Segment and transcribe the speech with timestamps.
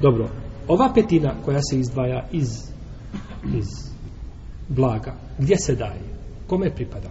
[0.00, 0.28] Dobro,
[0.68, 2.48] ova petina koja se izdvaja iz,
[3.54, 3.66] iz
[4.68, 6.00] blaga, gdje se daje?
[6.46, 7.08] Kome pripada?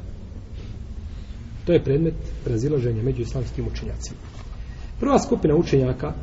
[1.66, 2.16] To je predmet
[2.46, 4.20] razilaženja među islamskim učenjacima.
[5.00, 6.14] Prva skupina učenjaka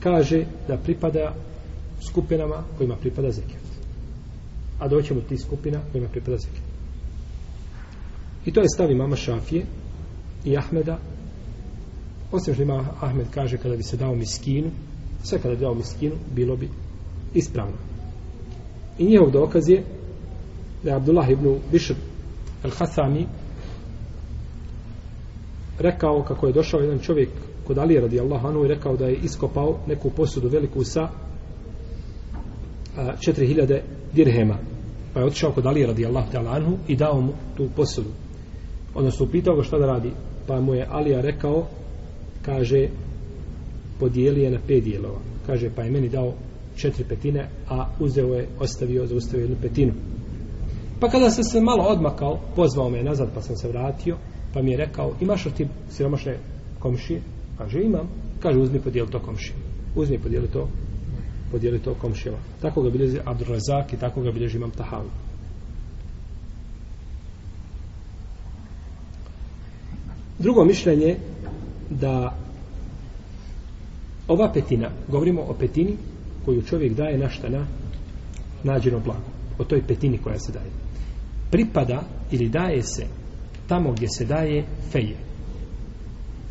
[0.00, 1.34] kaže da pripada
[2.10, 3.62] skupinama kojima pripada zekijat.
[4.78, 6.64] A doćemo ti skupina kojima pripada zekijat.
[8.44, 9.66] I to je stavi mama Šafije
[10.44, 10.98] i Ahmeda.
[12.32, 14.70] Osim što ima Ahmed kaže kada bi se dao miskinu,
[15.22, 16.68] sve kada dao miskinu, bilo bi
[17.34, 17.76] ispravno.
[18.98, 19.84] I njihov dokaz je
[20.82, 21.94] da je Abdullah ibn Bishr
[22.64, 23.24] al-Hasami
[25.78, 27.28] rekao kako je došao jedan čovjek
[27.66, 31.08] kod Ali radi Allah i rekao da je iskopao neku posudu veliku sa
[32.96, 33.80] 4000
[34.12, 34.58] dirhema.
[35.14, 38.08] Pa je otišao kod Ali radi Allah anhu i dao mu tu posudu.
[38.94, 40.10] Odnosno upitao ga šta da radi.
[40.46, 41.66] Pa mu je Alija rekao
[42.42, 42.88] kaže
[44.00, 45.18] podijeli je na pet dijelova.
[45.46, 46.32] Kaže pa je meni dao
[46.76, 49.92] četiri petine a uzeo je, ostavio, zaustavio jednu petinu.
[51.00, 54.16] Pa kada sam se malo odmakao pozvao me nazad pa sam se vratio
[54.54, 56.38] pa mi je rekao imaš li ti siromašne
[56.78, 57.20] komšije?
[57.58, 58.08] Kaže imam.
[58.40, 59.56] Kaže uzmi podijeli to komšije.
[59.96, 60.68] Uzmi podijeli to
[61.50, 65.10] podijeli to komšijama tako ga bilježi Abdurrazak i tako ga bilježi imam Tahavu
[70.38, 71.16] Drugo mišljenje
[71.90, 72.36] da
[74.30, 75.96] ova petina, govorimo o petini
[76.44, 77.66] koju čovjek daje na šta na
[78.64, 79.30] nađeno blago.
[79.58, 80.70] O toj petini koja se daje.
[81.50, 83.06] Pripada ili daje se
[83.68, 85.16] tamo gdje se daje feje.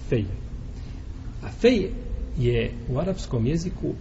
[0.10, 0.36] Feje.
[1.44, 1.92] A feje
[2.38, 3.94] je u arapskom jeziku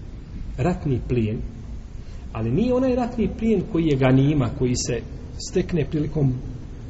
[0.56, 1.38] ratni plijen,
[2.32, 5.00] ali nije onaj ratni plijen koji je ganima, koji se
[5.50, 6.34] stekne prilikom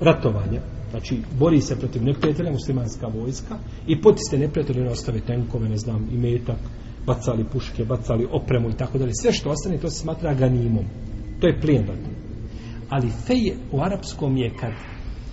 [0.00, 5.76] ratovanja, Znači, bori se protiv neprijatelja muslimanska vojska i potiste neprijatelje ne ostave tenkove, ne
[5.76, 6.58] znam, i metak,
[7.06, 9.12] bacali puške, bacali opremu i tako dalje.
[9.22, 10.84] Sve što ostane, to se smatra ganimom.
[11.40, 12.14] To je plijen ratni.
[12.88, 14.72] Ali fej u arapskom je kad,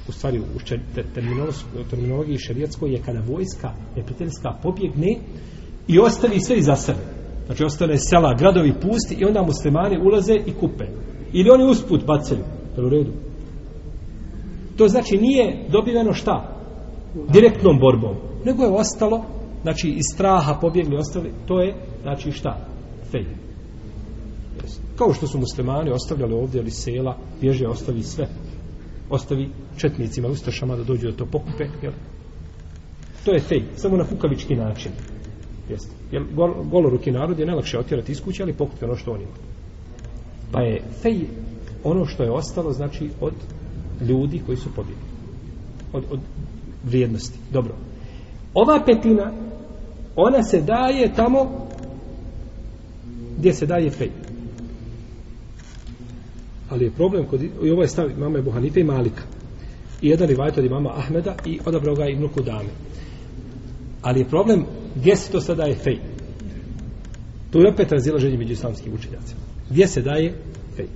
[0.07, 5.19] u stvari u terminologiji šerijatskoj je kada vojska neprijateljska pobjegne
[5.87, 6.99] i ostavi sve iza sebe.
[7.45, 10.85] Znači, ostane sela, gradovi pusti i onda muslimani ulaze i kupe.
[11.33, 12.41] Ili oni usput bacaju.
[12.77, 13.11] U redu.
[14.77, 16.55] To znači nije dobiveno šta?
[17.33, 18.15] Direktnom borbom.
[18.45, 19.23] Nego je ostalo,
[19.61, 22.57] znači iz straha pobjegli ostali, to je, znači šta?
[23.11, 23.25] Fej.
[24.95, 28.27] Kao što su muslimani ostavljali ovdje ali sela, bježe ostavi sve.
[29.09, 31.63] Ostavi četnicima, ustašama da dođu da to pokupe.
[31.81, 31.93] Jel?
[33.25, 34.91] To je fej, samo na kukavički način.
[35.69, 35.95] Jeste.
[36.11, 39.33] Jer gol, goloruki narod je najlakše otjerati iz kuće, ali pokupe ono što on ima.
[40.51, 41.19] Pa je fej
[41.83, 43.33] ono što je ostalo, znači od
[44.01, 45.03] ljudi koji su pobjegli
[45.93, 46.19] od, od
[46.83, 47.39] vrijednosti.
[47.51, 47.75] Dobro.
[48.53, 49.31] Ova petina
[50.15, 51.67] ona se daje tamo
[53.37, 54.11] gdje se daje fej.
[56.69, 59.21] Ali je problem kod, i ovo je stav mama Ebu i Malika.
[60.01, 62.69] I jedan rivajt od imama Ahmeda i odabrao ga Ibnu Kudame.
[64.01, 65.99] Ali je problem gdje se to sada daje fej.
[67.51, 69.41] Tu je opet razilaženje među islamskim učenjacima.
[69.69, 70.33] Gdje se daje
[70.75, 70.87] fej.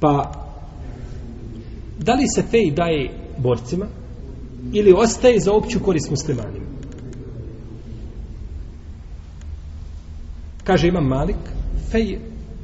[0.00, 0.32] Pa
[2.04, 3.86] da li se fej daje borcima
[4.72, 6.66] ili ostaje za opću korist muslimanima?
[10.64, 11.36] Kaže imam Malik
[11.90, 12.18] fej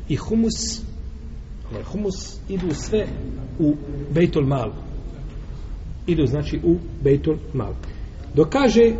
[0.08, 0.82] i humus
[1.70, 3.06] ovaj humus idu sve
[3.58, 3.74] u
[4.14, 4.70] bejtul mal.
[6.06, 7.74] Idu znači u bejtul mal.
[8.34, 8.92] Dok kaže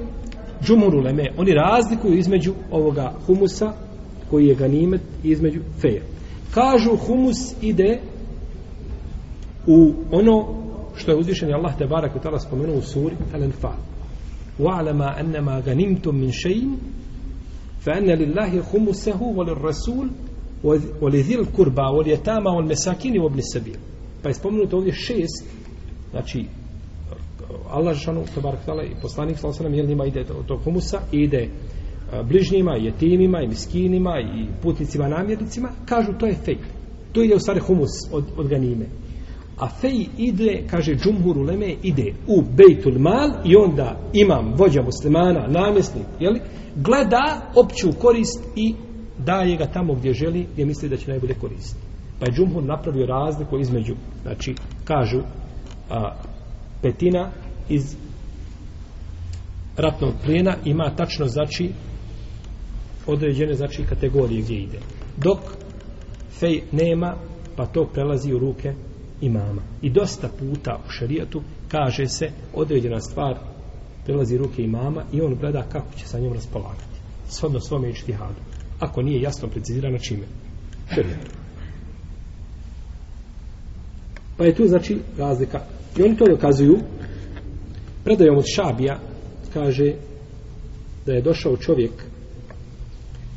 [0.62, 3.72] džumuru leme oni razlikuju između ovoga humusa
[4.30, 6.02] koji je ganimet između feja.
[6.54, 8.00] Kažu humus ide
[9.66, 10.46] u ono
[10.96, 13.76] što je uzvišen Allah te barak i tala spomenuo u suri Al-Anfal
[14.58, 16.76] wa'lama annama ganimtum min shay'in
[17.80, 20.08] fa anna lillahi khumsahu wa lirrasul
[21.00, 23.76] wa lidhil kurba wal yatama wal masakin wa ibn sabil
[24.22, 25.44] pa je spomenuto ovdje šest
[26.10, 26.46] znači
[27.70, 31.00] Allah šanu te barak tala i poslanik sallallahu alejhi ve njima ide od tog humusa
[31.12, 31.48] ide
[32.28, 36.58] bližnjima, jetimima i miskinima i putnicima, namjernicima, kažu to je fejk.
[37.12, 38.86] To je u stvari humus od, od ganime.
[39.56, 45.46] A fej ide, kaže džumhur uleme, ide u bejtul mal i onda imam vođa muslimana,
[45.46, 46.40] namjesnik, jeli,
[46.74, 48.74] gleda opću korist i
[49.18, 51.86] daje ga tamo gdje želi, gdje misli da će najbolje koristiti.
[52.20, 54.54] Pa je džumhur napravio razliku između, znači,
[54.84, 55.20] kažu,
[55.90, 56.14] a,
[56.82, 57.30] petina
[57.68, 57.96] iz
[59.76, 61.70] ratnog plijena ima tačno, znači,
[63.06, 64.78] određene, znači, kategorije gdje ide.
[65.16, 65.38] Dok
[66.30, 67.14] fej nema,
[67.56, 68.74] pa to prelazi u ruke
[69.20, 69.62] imama.
[69.82, 73.38] I dosta puta u šarijatu kaže se određena stvar
[74.04, 76.96] prelazi ruke imama i on gleda kako će sa njom raspolagati.
[77.28, 78.40] Svodno svome ištihadu.
[78.78, 80.26] Ako nije jasno precizirano čime.
[80.94, 81.30] Šerijatom.
[84.36, 85.60] Pa je tu znači razlika.
[85.98, 86.78] I oni to dokazuju
[88.04, 88.98] predajom od Šabija
[89.54, 89.92] kaže
[91.06, 91.90] da je došao čovjek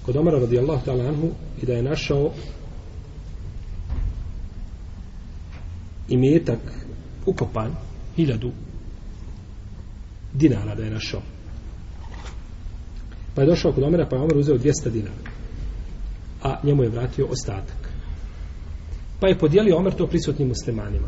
[0.05, 1.29] kod Omara radijallahu ta'ala anhu
[1.61, 2.31] i da je našao
[6.09, 6.59] imetak
[7.25, 7.71] ukopan
[8.15, 8.51] hiljadu
[10.33, 11.21] dinara da je našao.
[13.35, 15.39] Pa je došao kod Omera, pa je Omer uzeo 200 dinara
[16.43, 17.89] a njemu je vratio ostatak.
[19.19, 21.07] Pa je podijelio Omer to prisutnim muslimanima.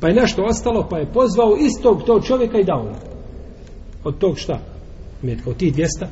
[0.00, 2.94] Pa je nešto ostalo pa je pozvao istog tog čovjeka i dao mu.
[4.04, 4.60] Od tog šta?
[5.22, 6.06] Metka, od tih 200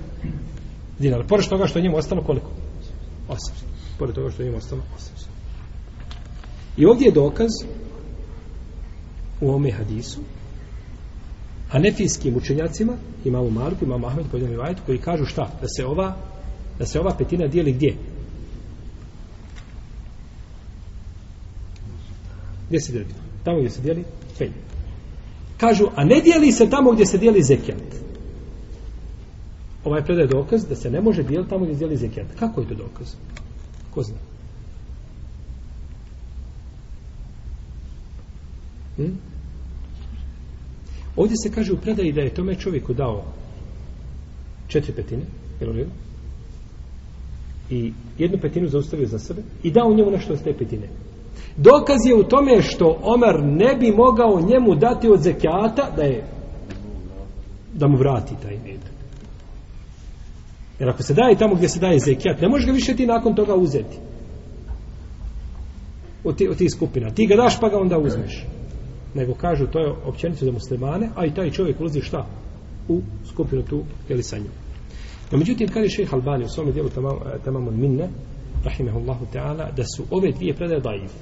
[0.99, 1.25] dinara.
[1.25, 2.51] Pored toga što je njemu ostalo koliko?
[3.29, 3.37] 800
[3.99, 5.27] pored toga što je njemu ostalo 800
[6.77, 7.51] i ovdje je dokaz
[9.43, 10.21] u ome hadisu
[11.69, 12.93] hanefijskim učenjacima
[13.25, 15.51] imamo Marku, imamo Ahmed pojedinu Vajtu koji kažu šta?
[15.61, 16.17] Da se ova
[16.79, 17.97] da se ova petina dijeli gdje?
[22.67, 23.09] Gdje se dijeli?
[23.45, 24.05] Tamo gdje se dijeli
[24.39, 24.53] felj.
[25.57, 27.83] Kažu, a ne dijeli se tamo gdje se dijeli zekijat.
[29.85, 32.27] Ovaj predaj dokaz da se ne može dijeliti tamo gdje se dijeli zekijat.
[32.39, 33.15] Kako je to dokaz?
[33.95, 34.17] Ko zna?
[38.97, 39.32] Hm?
[41.17, 43.25] Ovdje se kaže u predaji da je tome čovjeku dao
[44.69, 45.23] četiri petine,
[45.61, 45.87] je li
[47.71, 50.89] I jednu petinu zaustavio za sebe i dao njemu nešto od te petine.
[51.57, 56.25] Dokaz je u tome što Omer ne bi mogao njemu dati od zekijata da je
[57.75, 58.93] da mu vrati taj metak.
[60.79, 63.35] Jer ako se daje tamo gdje se daje zekijat, ne možeš ga više ti nakon
[63.35, 63.97] toga uzeti.
[66.25, 67.11] Od tih ti skupina.
[67.11, 68.45] Ti ga daš pa ga onda uzmeš.
[69.15, 72.27] Nego kažu to je općenicu za muslimane, a i taj čovjek ulazi šta?
[72.89, 74.53] U skupinu tu, jeli sa njom.
[75.33, 78.09] No, međutim, kaže šejh Albani u svome dijelu e, tamamun minne,
[78.65, 81.13] rahimehullahu ta'ala, da su ove dvije predaje daif.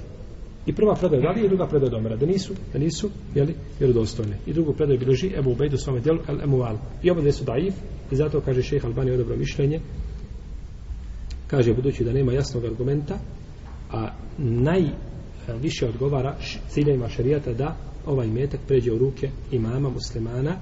[0.67, 2.17] I prva predaja dalije, i druga predaja domera.
[2.17, 4.37] Da nisu, da nisu, jeli, vjerodostojne.
[4.47, 6.77] I drugu predaju bilježi Ebu Ubejdu u svome dijelu, el emual.
[7.03, 7.75] I oba su daif,
[8.11, 9.81] i zato kaže šejh Albani odobro mišljenje,
[11.47, 13.19] kaže, budući da nema jasnog argumenta,
[13.93, 14.83] a naj
[15.55, 16.37] više odgovara
[16.69, 17.77] ciljevima šarijata da
[18.07, 20.57] ovaj metak pređe u ruke imama muslimana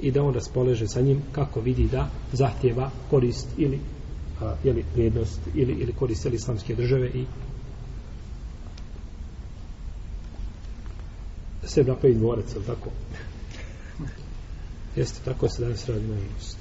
[0.00, 3.78] i da on raspoleže sa njim kako vidi da zahtjeva korist ili
[4.40, 7.24] a, jeli, vrijednost ili, ili korist ili islamske države i
[11.68, 12.90] se napravi dvorec, ili tako?
[14.96, 16.58] Jeste, tako se danas radi nažalost.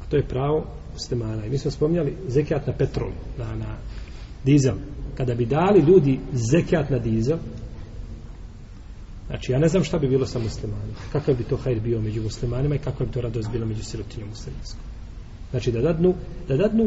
[0.00, 1.46] A to je pravo muslimana.
[1.46, 3.76] I mi smo spomnjali zekijat na petrol, na, na
[4.44, 4.74] dizel.
[5.16, 7.38] Kada bi dali ljudi zekijat na dizel,
[9.26, 10.98] Znači, ja ne znam šta bi bilo sa muslimanima.
[11.12, 14.28] Kakav bi to hajr bio među muslimanima i kakva bi to radost bilo među sirotinjom
[14.28, 14.80] muslimanskom.
[15.50, 16.14] Znači, da dadnu,
[16.48, 16.86] da dadnu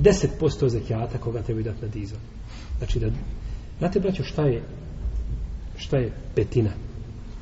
[0.00, 2.18] 10% zekijata koga treba dati na dizel.
[2.78, 3.10] Znači, da...
[3.78, 4.62] Znate, braćo, šta je
[5.76, 6.70] šta je petina?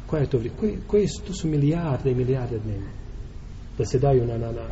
[0.06, 0.52] Koja je to vrijed?
[0.61, 2.88] Koje, koje su, to su milijarde i milijarde dnevno?
[3.78, 4.67] Da se daju na, na, na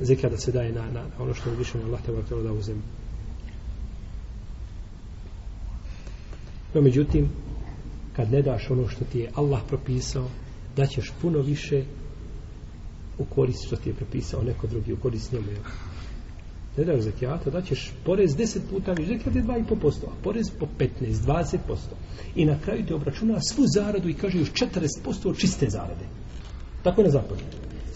[0.00, 2.60] zekija da se daje na, na, ono što je više na Allah te da da
[2.60, 2.82] zemlju.
[6.74, 7.28] No, međutim,
[8.16, 10.28] kad ne daš ono što ti je Allah propisao,
[10.76, 11.84] da ćeš puno više
[13.18, 15.46] u korist što ti je propisao neko drugi, u korist njemu.
[16.76, 20.66] Ne daš zakijata, da ćeš porez 10 puta više, zakijat je 2,5%, a porez po
[20.78, 21.58] 15, 20%.
[22.36, 26.04] I na kraju ti obračuna svu zaradu i kaže još 40% od čiste zarade.
[26.82, 27.44] Tako ne zapođe.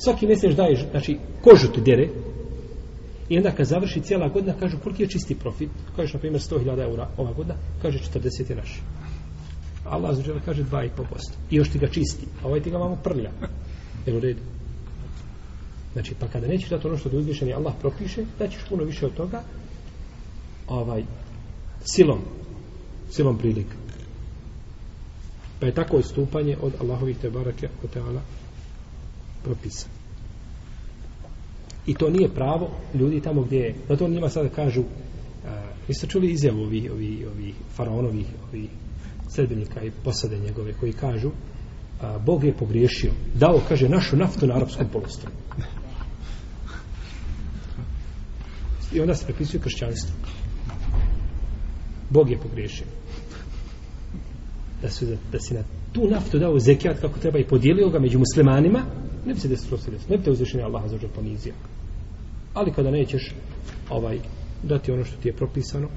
[0.04, 2.08] Svaki mjesec daješ, znači, kožu ti dere,
[3.28, 5.70] I onda kad završi cijela godina, kažu koliki je čisti profit.
[5.96, 8.80] Kažeš, na primjer, 100.000 eura ova godina, kaže 40 je naš.
[9.84, 10.88] Allah zađele kaže 2,5%.
[11.50, 12.26] I još ti ga čisti.
[12.42, 13.30] A ovaj ti ga vamo prlja.
[14.06, 14.40] Jel u redu?
[15.92, 19.06] Znači, pa kada nećeš dati ono što ti uzvišeni Allah propiše, da ćeš puno više
[19.06, 19.42] od toga
[20.68, 21.04] ovaj,
[21.84, 22.18] silom
[23.12, 23.76] silom prilika.
[25.60, 28.20] Pa je tako istupanje od Allahovih te barake o teala
[29.44, 30.01] propisano.
[31.86, 33.74] I to nije pravo ljudi tamo gdje je.
[33.88, 34.86] Zato njima sada kažu uh,
[35.88, 38.68] vi ste čuli izjavu ovi, ovi, ovi faraonovih ovi
[39.34, 41.30] sredbenika i posade njegove koji kažu
[42.00, 43.12] a, Bog je pogriješio.
[43.34, 45.30] Dao, kaže, našu naftu na arapskom polostru.
[48.92, 50.14] I onda se prepisuju kršćanstvo.
[52.10, 52.86] Bog je pogriješio.
[54.82, 55.62] Da, su, da si na
[55.92, 58.82] tu naftu dao zekijat kako treba i podijelio ga među muslimanima,
[59.26, 60.10] ne bi se desilo se desilo.
[60.10, 61.54] Ne bi te uzvišenje Allaha za ponizio.
[62.54, 63.34] Ali kada nećeš
[63.90, 64.18] ovaj
[64.62, 65.88] dati ono što ti je propisano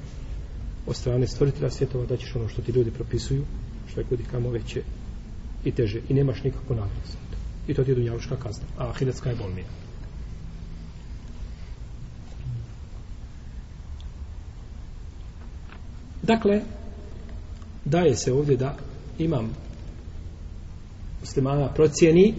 [0.86, 3.44] od strane stvoritelja svjetova, da ćeš ono što ti ljudi propisuju,
[3.90, 4.82] što je kudi kamo veće
[5.64, 6.00] i teže.
[6.08, 7.36] I nemaš nikakvu nagradu za to.
[7.68, 8.64] I to ti je dunjavuška kazna.
[8.78, 9.66] A ahiretska je bolnija.
[16.22, 16.60] Dakle,
[17.84, 18.76] daje se ovdje da
[19.18, 19.50] imam
[21.20, 22.34] muslimana procjeni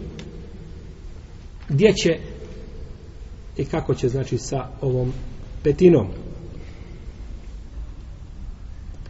[1.70, 2.20] gdje će
[3.58, 5.14] i kako će znači sa ovom
[5.64, 6.08] petinom?